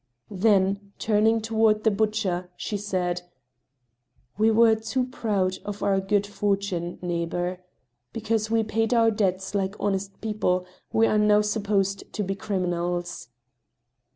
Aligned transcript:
"Then, 0.47 0.93
turning 0.97 1.41
toward 1.41 1.83
the 1.83 1.91
butcher, 1.91 2.49
she 2.57 2.75
said:" 2.75 3.21
We 4.39 4.49
were 4.49 4.73
too 4.73 5.05
proud 5.05 5.59
of 5.63 5.83
our 5.83 6.01
good 6.01 6.25
fortune, 6.25 6.97
neighbor. 7.03 7.59
Because 8.11 8.49
we 8.49 8.63
paid 8.63 8.95
our 8.95 9.11
debts 9.11 9.53
like 9.53 9.75
honest 9.79 10.19
people, 10.19 10.65
we 10.91 11.05
are 11.05 11.19
now 11.19 11.41
supposed 11.41 12.11
to 12.13 12.23
be 12.23 12.33
criminals." 12.33 13.27